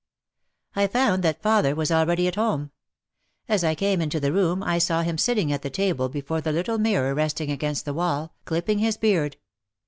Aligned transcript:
I 0.75 0.87
found 0.87 1.21
that 1.21 1.43
father 1.43 1.75
was 1.75 1.91
already 1.91 2.27
at 2.27 2.33
home. 2.33 2.71
As 3.47 3.63
I 3.63 3.75
came 3.75 4.01
into 4.01 4.19
the 4.19 4.33
room 4.33 4.63
I 4.63 4.79
saw 4.79 5.03
him 5.03 5.19
sitting 5.19 5.53
at 5.53 5.61
the 5.61 5.69
table 5.69 6.09
before 6.09 6.41
the 6.41 6.51
little 6.51 6.79
mirror 6.79 7.13
resting 7.13 7.51
against 7.51 7.85
the 7.85 7.93
wall, 7.93 8.33
clipping 8.45 8.79
his 8.79 8.97
beard. 8.97 9.37